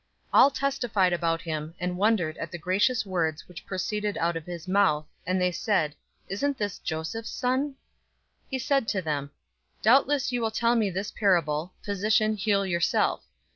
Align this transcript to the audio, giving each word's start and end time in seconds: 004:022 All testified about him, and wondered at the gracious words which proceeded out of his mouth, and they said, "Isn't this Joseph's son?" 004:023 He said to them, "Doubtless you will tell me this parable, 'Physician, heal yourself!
004:022 0.33 0.39
All 0.41 0.49
testified 0.49 1.13
about 1.13 1.41
him, 1.43 1.75
and 1.79 1.95
wondered 1.95 2.35
at 2.39 2.51
the 2.51 2.57
gracious 2.57 3.05
words 3.05 3.47
which 3.47 3.67
proceeded 3.67 4.17
out 4.17 4.35
of 4.35 4.47
his 4.47 4.67
mouth, 4.67 5.05
and 5.27 5.39
they 5.39 5.51
said, 5.51 5.93
"Isn't 6.27 6.57
this 6.57 6.79
Joseph's 6.79 7.29
son?" 7.29 7.75
004:023 8.45 8.45
He 8.49 8.57
said 8.57 8.87
to 8.87 9.01
them, 9.03 9.29
"Doubtless 9.83 10.31
you 10.31 10.41
will 10.41 10.49
tell 10.49 10.75
me 10.75 10.89
this 10.89 11.11
parable, 11.11 11.73
'Physician, 11.83 12.33
heal 12.35 12.65
yourself! 12.65 13.25